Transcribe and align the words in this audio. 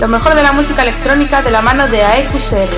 Lo 0.00 0.06
mejor 0.06 0.36
de 0.36 0.44
la 0.44 0.52
música 0.52 0.82
electrónica 0.82 1.42
de 1.42 1.50
la 1.50 1.60
mano 1.60 1.88
de 1.88 2.04
AEQCR. 2.04 2.68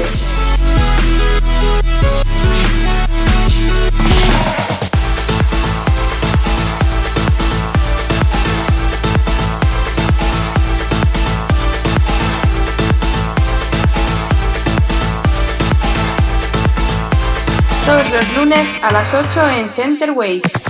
Todos 17.85 18.11
los 18.11 18.37
lunes 18.37 18.69
a 18.83 18.93
las 18.93 19.13
8 19.13 19.51
en 19.51 19.71
Center 19.71 20.13
Waves. 20.13 20.70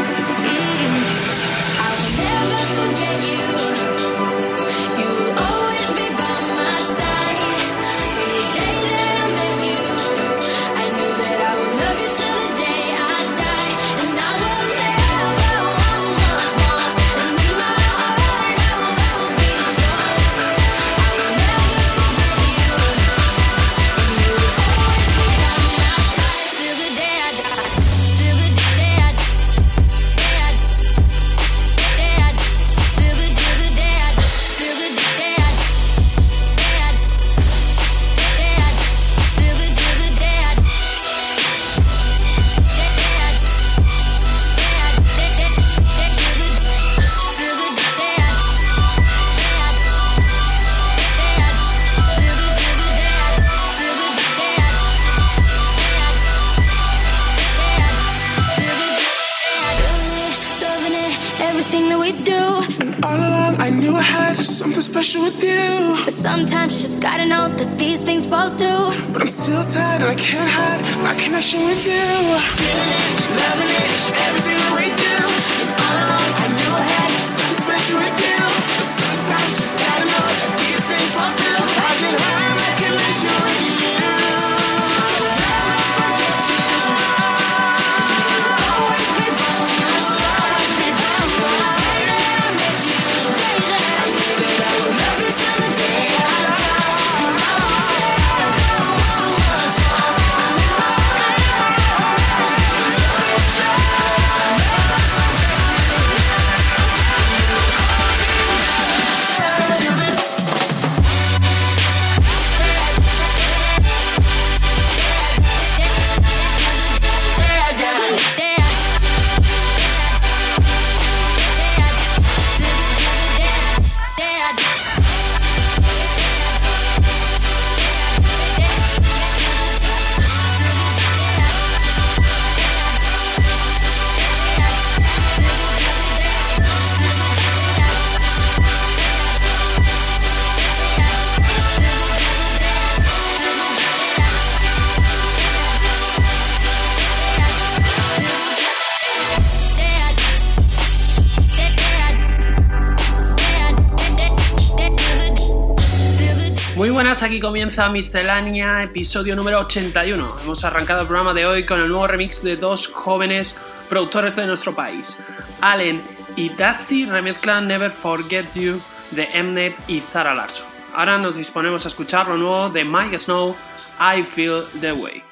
Aquí 157.23 157.39
comienza 157.39 157.87
Miscelánea, 157.89 158.83
episodio 158.83 159.35
número 159.35 159.59
81. 159.59 160.37
Hemos 160.43 160.63
arrancado 160.63 161.01
el 161.01 161.07
programa 161.07 161.33
de 161.33 161.45
hoy 161.45 161.63
con 161.63 161.79
el 161.79 161.87
nuevo 161.87 162.07
remix 162.07 162.41
de 162.41 162.55
dos 162.55 162.87
jóvenes 162.87 163.57
productores 163.89 164.35
de 164.35 164.47
nuestro 164.47 164.73
país. 164.73 165.19
Allen 165.61 166.01
y 166.35 166.49
Datsy 166.49 167.05
remezclan 167.05 167.67
Never 167.67 167.91
Forget 167.91 168.53
You 168.55 168.81
de 169.11 169.27
Mnet 169.43 169.75
y 169.87 169.99
Zara 169.99 170.33
Larson. 170.33 170.65
Ahora 170.95 171.17
nos 171.17 171.35
disponemos 171.35 171.85
a 171.85 171.89
escuchar 171.89 172.27
lo 172.27 172.37
nuevo 172.37 172.69
de 172.69 172.83
Mike 172.85 173.19
Snow, 173.19 173.55
I 173.99 174.23
Feel 174.23 174.63
the 174.79 174.93
Way. 174.93 175.23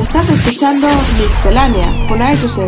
Estás 0.00 0.28
escuchando 0.30 0.88
Miscelánea 1.18 2.08
con 2.08 2.20
Aetus 2.20 2.58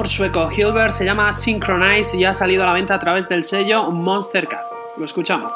sueco 0.00 0.48
Hilbert 0.50 0.90
se 0.90 1.04
llama 1.04 1.30
Synchronize 1.32 2.16
y 2.16 2.24
ha 2.24 2.32
salido 2.32 2.62
a 2.62 2.66
la 2.66 2.72
venta 2.72 2.94
a 2.94 2.98
través 2.98 3.28
del 3.28 3.44
sello 3.44 3.90
Monster 3.90 4.48
Cat. 4.48 4.66
Lo 4.96 5.04
escuchamos. 5.04 5.52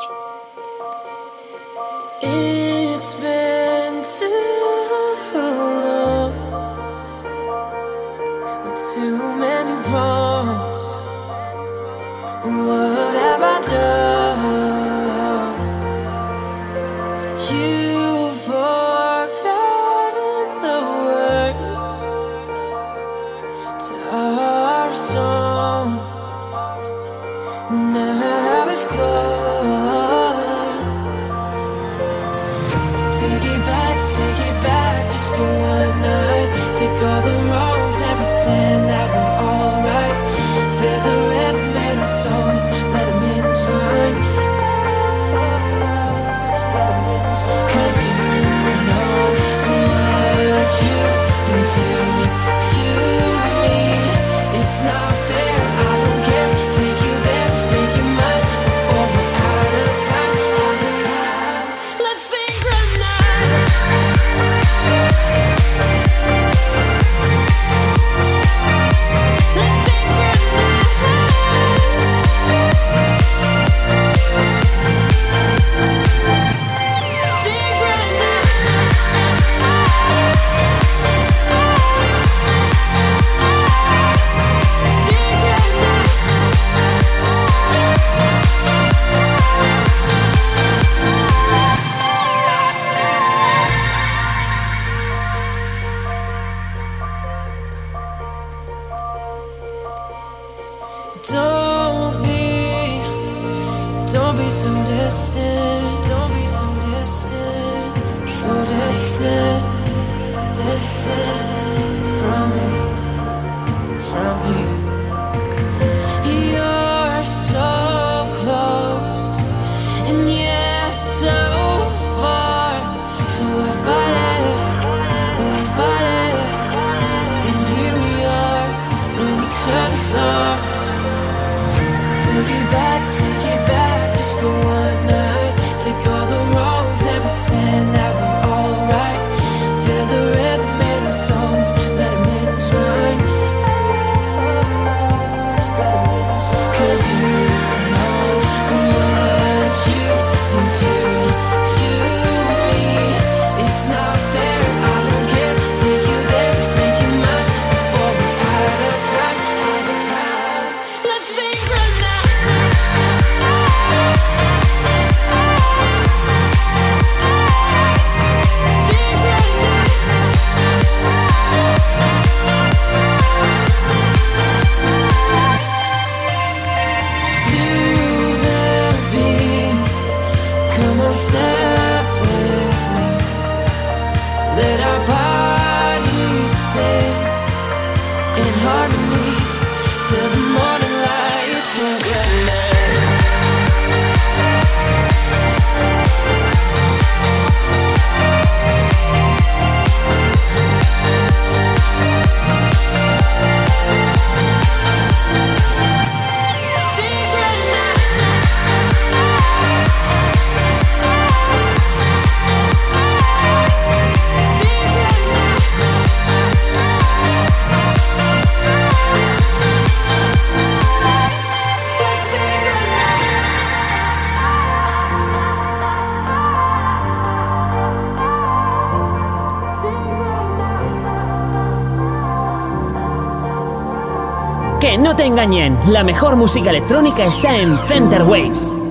La 235.92 236.02
mejor 236.02 236.34
música 236.34 236.70
electrónica 236.70 237.24
está 237.24 237.56
en 237.56 237.78
Center 237.86 238.24
Waves. 238.24 238.85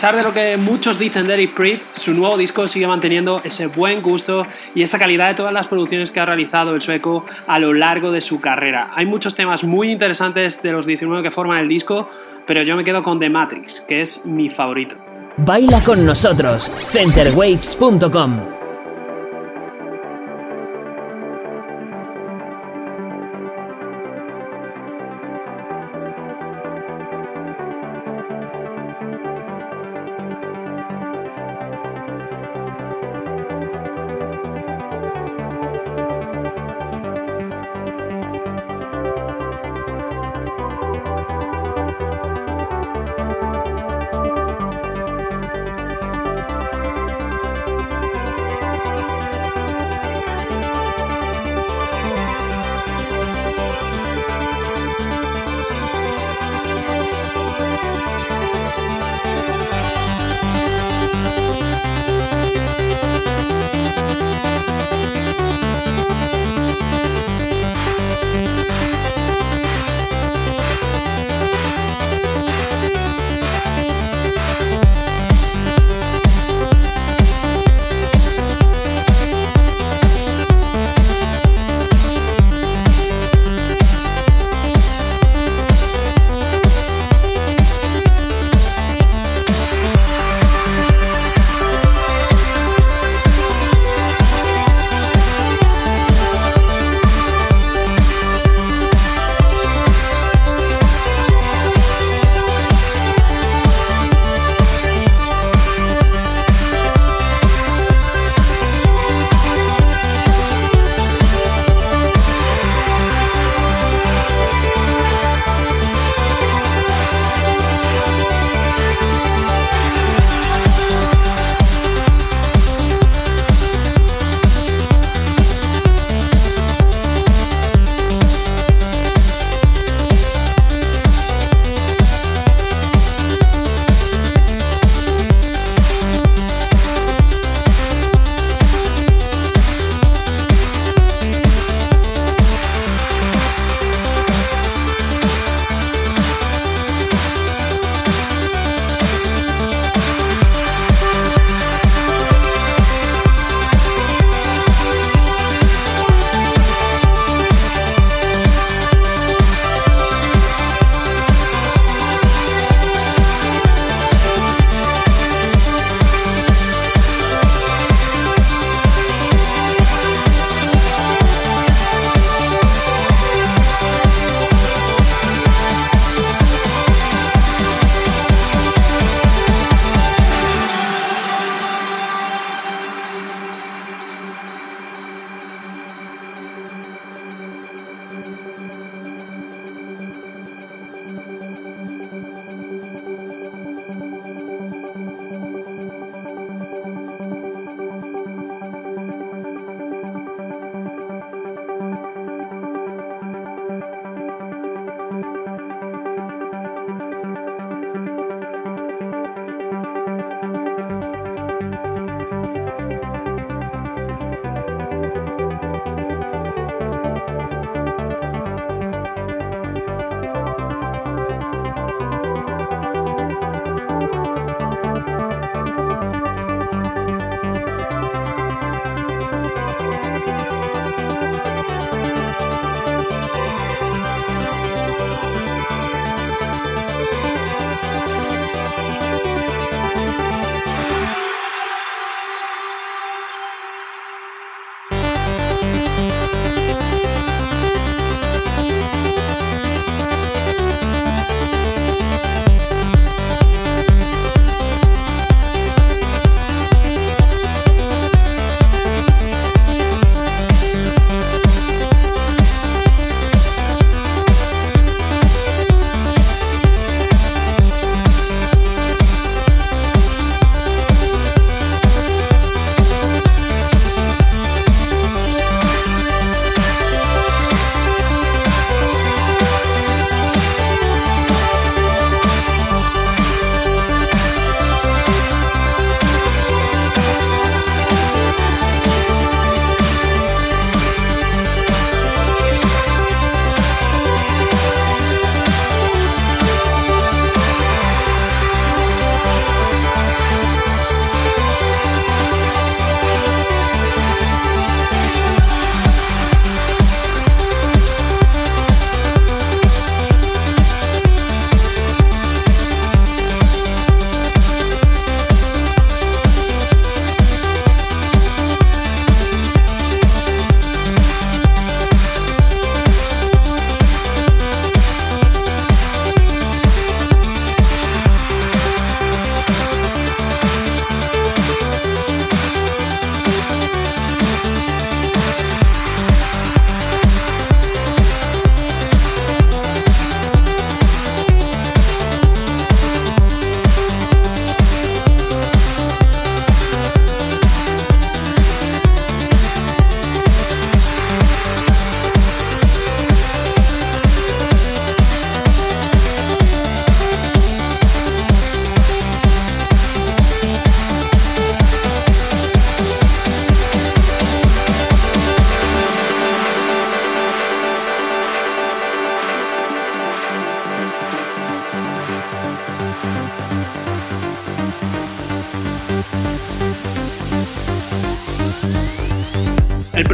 Pesar 0.00 0.16
de 0.16 0.22
lo 0.22 0.32
que 0.32 0.56
muchos 0.56 0.98
dicen 0.98 1.26
de 1.26 1.34
Eric 1.34 1.52
Pryd, 1.52 1.80
su 1.92 2.14
nuevo 2.14 2.38
disco 2.38 2.66
sigue 2.66 2.86
manteniendo 2.86 3.42
ese 3.44 3.66
buen 3.66 4.00
gusto 4.00 4.46
y 4.74 4.80
esa 4.80 4.98
calidad 4.98 5.28
de 5.28 5.34
todas 5.34 5.52
las 5.52 5.68
producciones 5.68 6.10
que 6.10 6.20
ha 6.20 6.24
realizado 6.24 6.74
el 6.74 6.80
sueco 6.80 7.26
a 7.46 7.58
lo 7.58 7.74
largo 7.74 8.10
de 8.10 8.22
su 8.22 8.40
carrera. 8.40 8.92
Hay 8.94 9.04
muchos 9.04 9.34
temas 9.34 9.62
muy 9.62 9.90
interesantes 9.90 10.62
de 10.62 10.72
los 10.72 10.86
19 10.86 11.22
que 11.22 11.30
forman 11.30 11.58
el 11.58 11.68
disco, 11.68 12.08
pero 12.46 12.62
yo 12.62 12.76
me 12.76 12.84
quedo 12.84 13.02
con 13.02 13.18
The 13.18 13.28
Matrix, 13.28 13.82
que 13.86 14.00
es 14.00 14.24
mi 14.24 14.48
favorito. 14.48 14.96
Baila 15.36 15.84
con 15.84 16.06
nosotros, 16.06 16.70
centerwaves.com. 16.88 18.59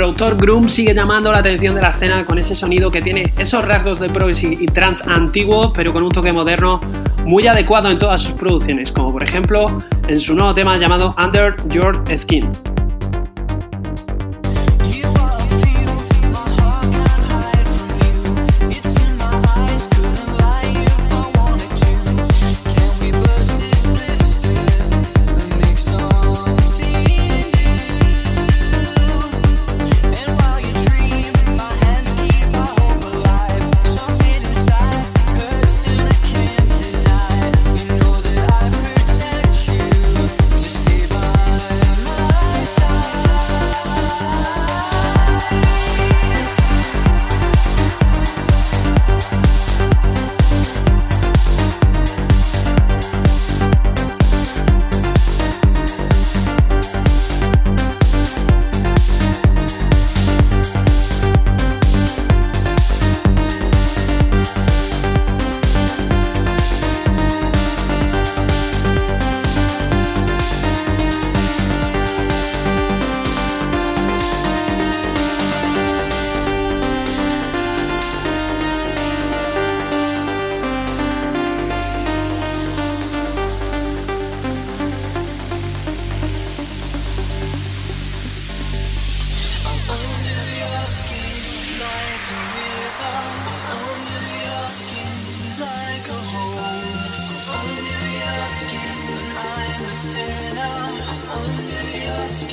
productor 0.07 0.37
Groom 0.37 0.69
sigue 0.69 0.95
llamando 0.95 1.33
la 1.33 1.39
atención 1.39 1.75
de 1.75 1.83
la 1.83 1.89
escena 1.89 2.25
con 2.25 2.39
ese 2.39 2.55
sonido 2.55 2.93
que 2.93 3.03
tiene 3.03 3.33
esos 3.39 3.65
rasgos 3.65 3.99
de 3.99 4.09
progressive 4.09 4.57
y 4.61 4.67
trance 4.67 5.03
antiguo, 5.05 5.73
pero 5.73 5.93
con 5.93 6.05
un 6.05 6.11
toque 6.11 6.33
moderno 6.33 6.81
muy 7.25 7.49
adecuado 7.49 7.91
en 7.91 7.99
todas 7.99 8.21
sus 8.21 8.31
producciones, 8.35 8.93
como 8.93 9.11
por 9.11 9.25
ejemplo 9.25 9.83
en 10.07 10.21
su 10.21 10.37
nuevo 10.37 10.55
tema 10.55 10.77
llamado 10.77 11.13
Under 11.19 11.57
Your 11.71 12.05
Skin. 12.17 12.76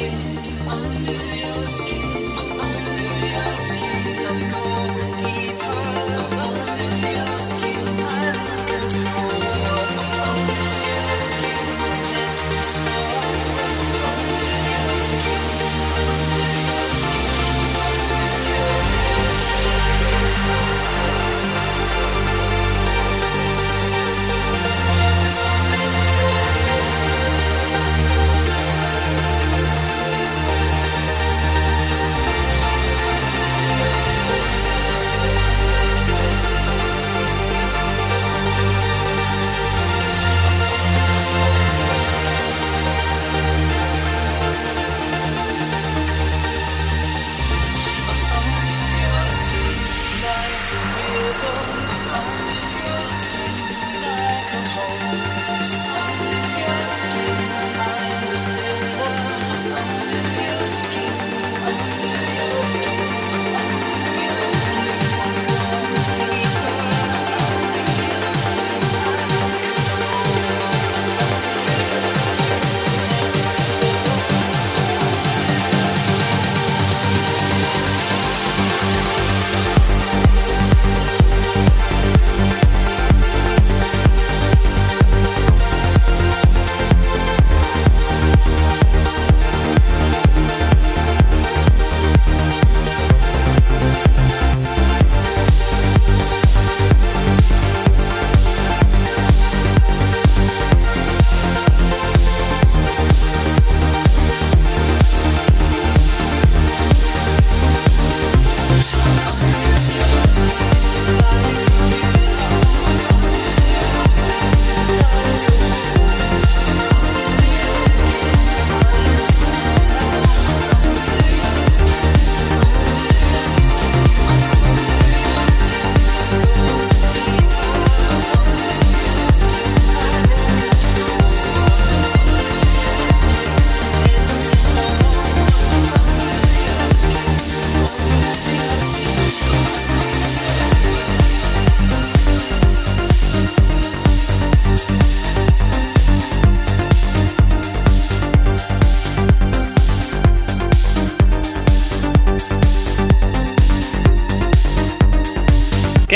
you, 0.03 0.69
on 0.69 1.05
you. 1.05 1.22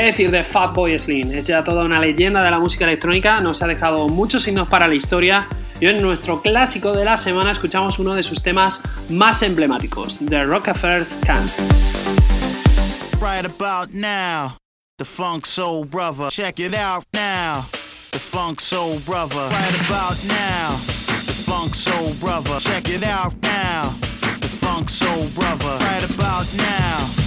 Decir 0.08 0.32
de 0.32 0.44
Fatboy 0.44 0.98
Slim? 0.98 1.34
Es 1.34 1.48
ya 1.48 1.66
toda 1.66 1.84
una 1.84 2.00
leyenda 2.00 2.42
de 2.42 2.50
la 2.50 2.60
música 2.60 2.86
electrónica, 2.86 3.42
nos 3.42 3.62
ha 3.62 3.68
dejado 3.68 4.08
muchos 4.08 4.44
signos 4.44 4.70
para 4.70 4.88
la 4.88 4.96
historia 4.96 5.50
y 5.82 5.88
en 5.88 6.02
nuestro 6.02 6.42
clásico 6.42 6.94
de 6.94 7.04
la 7.04 7.18
semana 7.18 7.52
escuchamos 7.52 8.00
uno 8.00 8.16
de 8.16 8.24
sus 8.24 8.42
temas 8.42 8.82
más 9.10 9.42
emblemáticos, 9.42 10.20
The 10.20 10.46
Rockefellers 10.46 11.18
Can. 11.26 11.44
Right 13.20 13.46
about 13.46 13.94
now, 13.94 14.56
the 14.98 15.04
funk 15.04 15.46
soul 15.46 15.84
brother, 15.84 16.30
check 16.30 16.60
it 16.60 16.74
out 16.74 17.04
now. 17.14 17.66
The 18.12 18.20
funk 18.20 18.62
soul 18.62 19.00
brother, 19.06 19.50
right 19.50 19.76
about 19.90 20.24
now. 20.26 20.72
The 21.26 21.34
funk 21.34 21.76
soul 21.76 22.14
brother, 22.22 22.60
check 22.62 22.88
it 22.88 23.04
out 23.04 23.36
now. 23.42 23.90
The 24.40 24.48
funk 24.48 24.90
soul 24.90 25.28
brother, 25.36 25.78
right 25.84 26.04
about 26.10 26.48
now. 26.56 27.27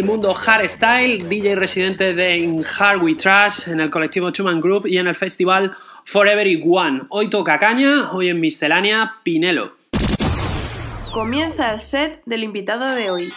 del 0.00 0.08
mundo 0.08 0.32
hardstyle, 0.32 1.28
DJ 1.28 1.56
residente 1.56 2.14
de 2.14 2.38
In 2.38 2.64
Hard 2.64 3.02
We 3.02 3.16
Trash, 3.16 3.68
en 3.68 3.80
el 3.80 3.90
colectivo 3.90 4.30
Chuman 4.30 4.58
Group 4.58 4.86
y 4.86 4.96
en 4.96 5.06
el 5.06 5.14
festival 5.14 5.76
Forever 6.06 6.46
One. 6.64 7.02
Hoy 7.10 7.28
toca 7.28 7.58
caña, 7.58 8.10
hoy 8.10 8.28
en 8.28 8.40
miscelánea, 8.40 9.16
Pinelo. 9.22 9.76
Comienza 11.12 11.74
el 11.74 11.80
set 11.80 12.22
del 12.24 12.44
invitado 12.44 12.94
de 12.94 13.10
hoy. 13.10 13.30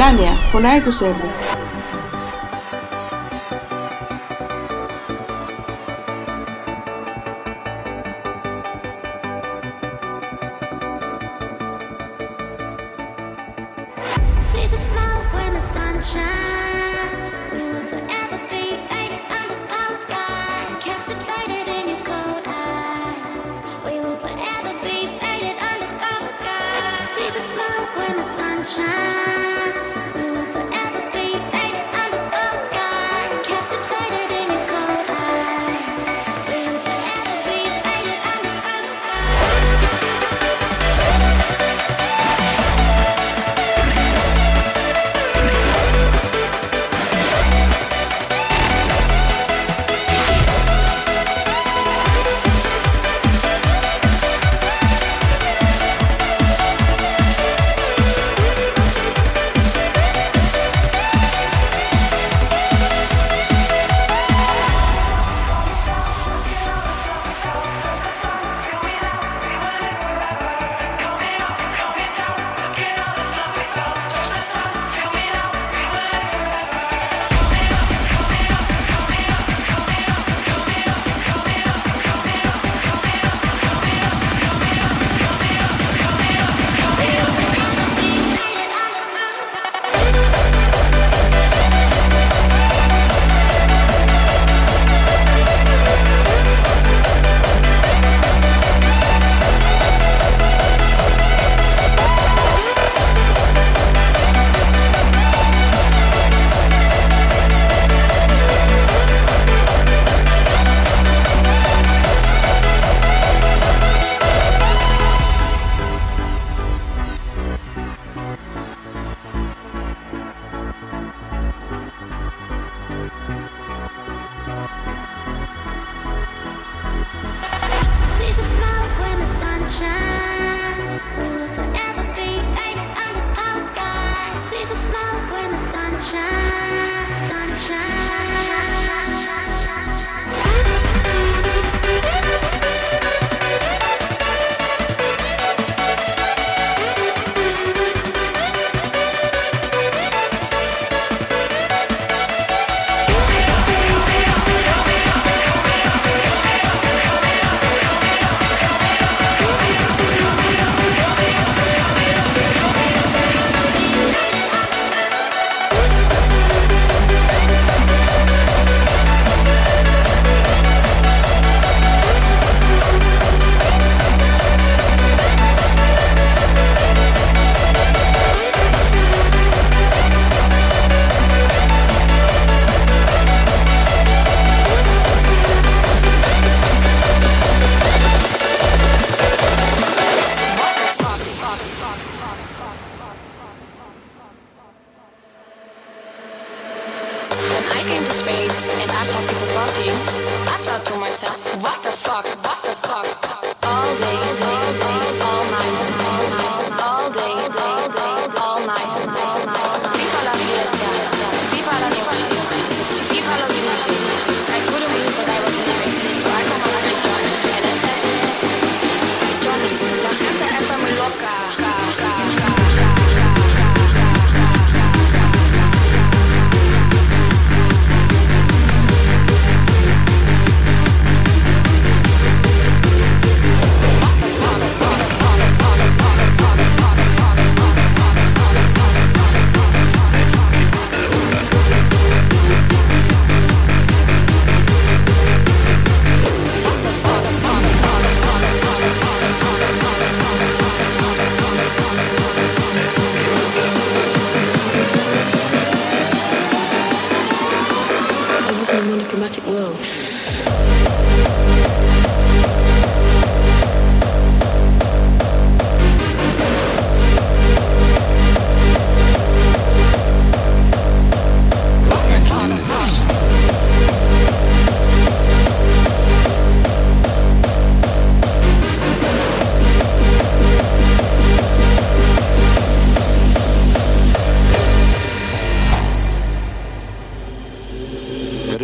Melania, 0.00 0.32
kuna 0.52 0.68
yeye 0.68 0.80
kusema? 0.80 1.14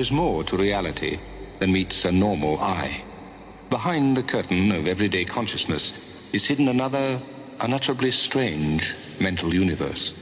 is 0.07 0.13
more 0.13 0.45
to 0.45 0.57
reality 0.57 1.19
than 1.59 1.73
meets 1.73 2.05
a 2.05 2.13
normal 2.13 2.57
eye. 2.61 3.03
Behind 3.71 4.17
the 4.17 4.23
curtain 4.23 4.71
of 4.71 4.87
everyday 4.87 5.25
consciousness 5.25 5.95
is 6.33 6.47
hidden 6.47 6.69
another 6.69 7.21
unutterably 7.61 8.13
strange 8.13 8.95
mental 9.21 9.53
universe. 9.53 10.15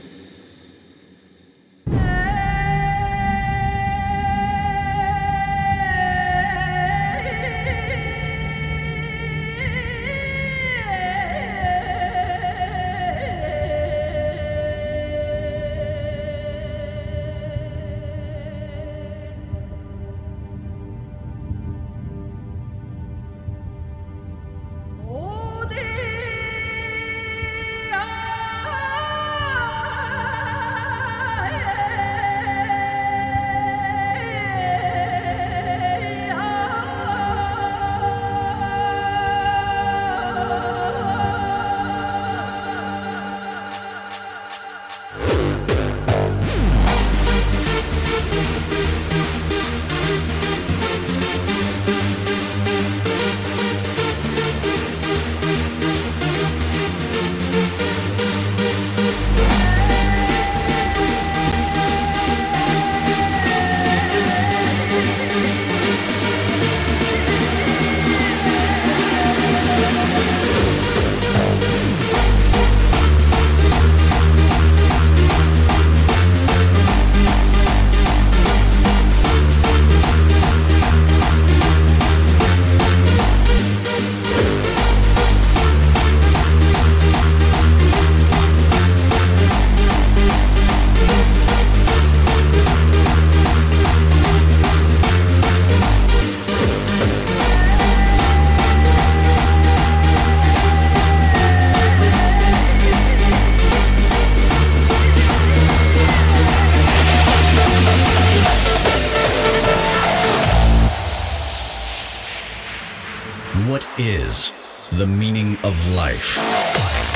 Of 115.65 115.87
life? 115.87 117.14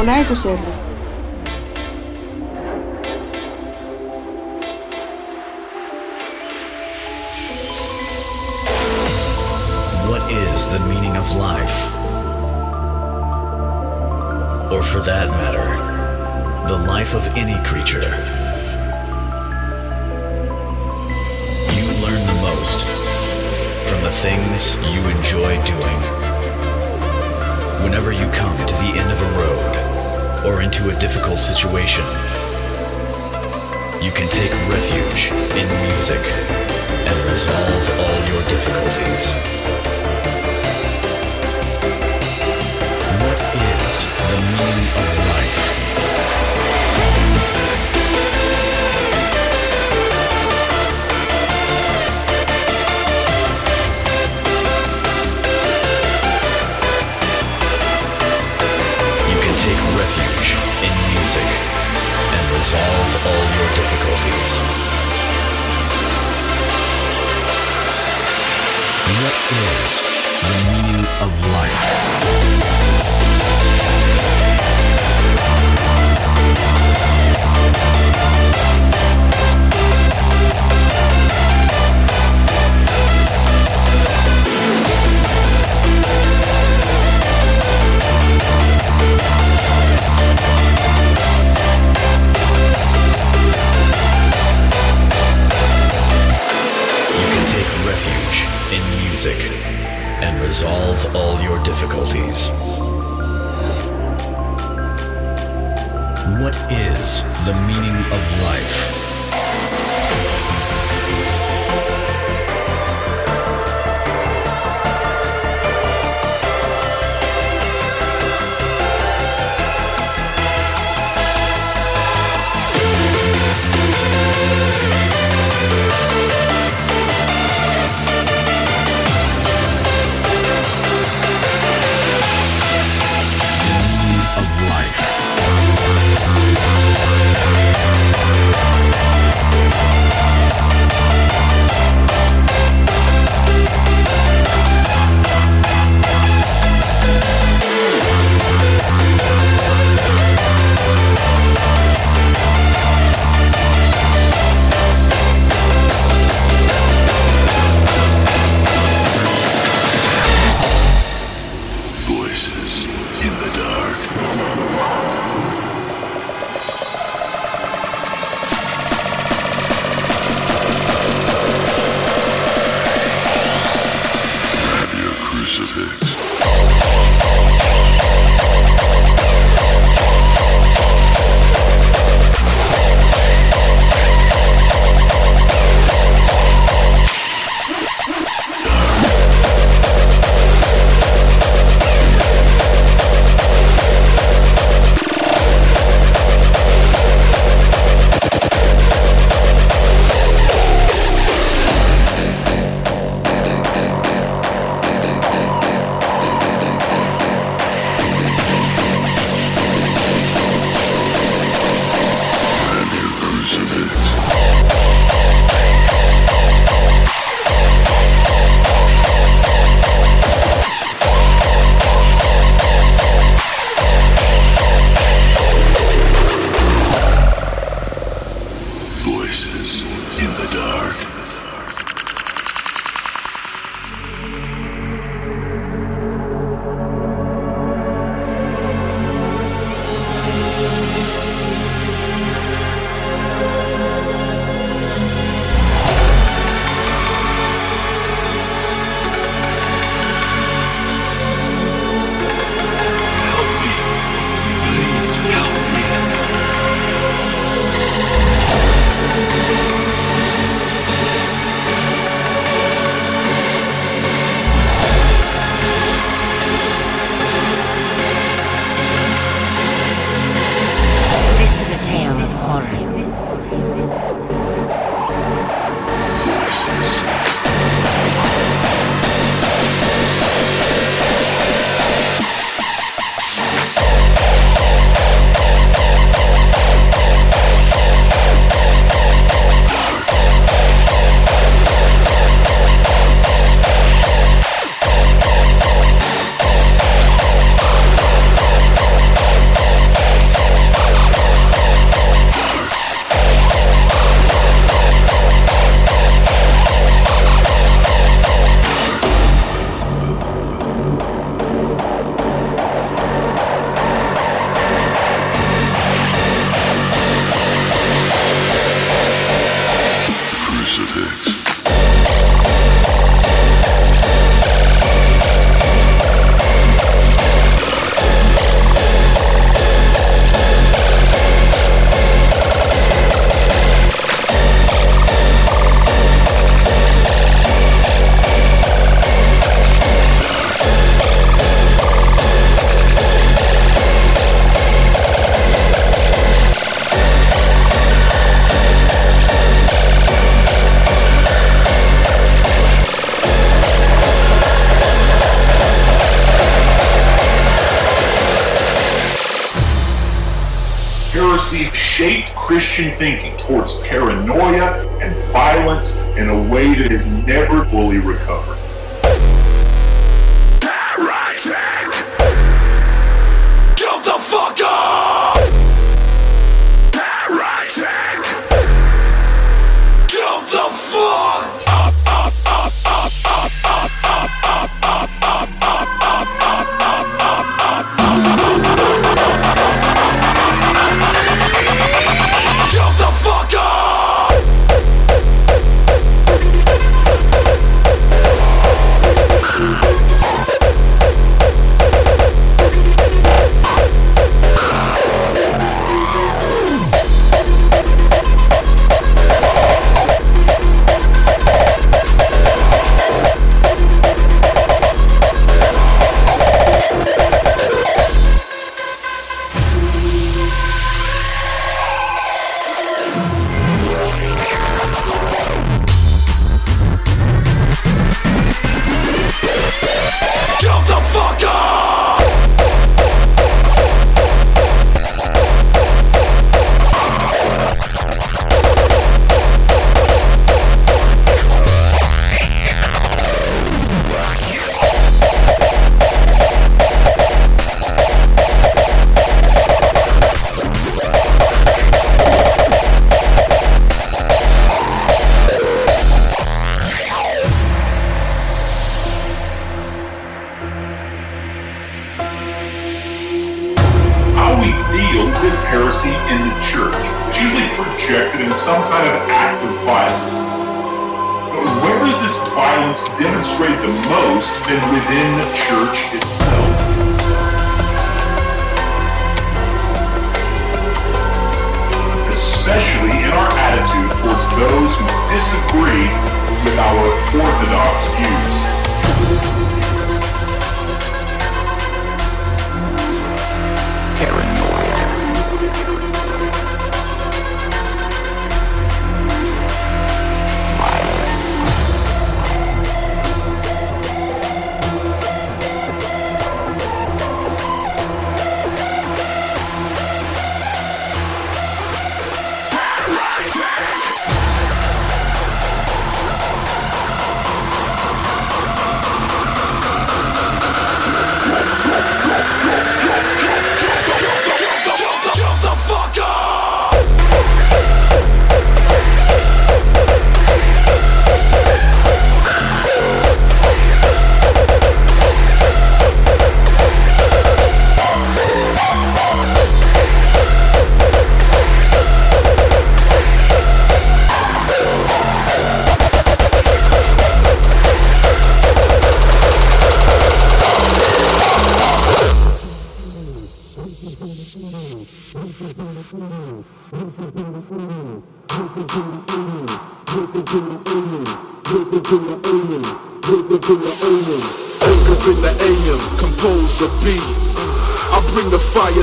Miscelánea 0.00 0.26
con 0.26 0.38
AEQCR. 0.38 0.60
What 0.60 0.69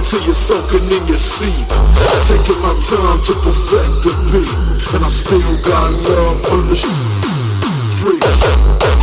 till 0.08 0.24
you're 0.24 0.34
soaking 0.34 0.90
in 0.90 1.06
your 1.06 1.18
seat. 1.18 1.68
Taking 2.28 2.62
my 2.62 2.74
time 2.80 3.20
to 3.28 3.34
perfect 3.44 4.04
the 4.04 4.12
beat, 4.32 4.96
and 4.96 5.04
I 5.04 5.10
still 5.10 5.58
got 5.68 5.92
love 6.08 6.40
for 6.48 6.62
the 6.64 6.76
streets. 6.76 8.97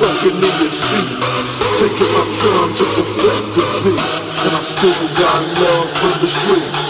Sucking 0.00 0.32
in 0.32 0.40
your 0.40 0.70
seat. 0.70 1.20
Taking 1.76 2.10
my 2.16 2.24
time 2.40 2.72
to 2.72 2.84
perfect 2.96 3.52
the 3.52 3.60
beat, 3.84 4.00
and 4.46 4.56
I 4.56 4.60
still 4.62 5.08
got 5.12 5.42
love 5.60 5.90
from 5.92 6.20
the 6.22 6.26
street. 6.26 6.89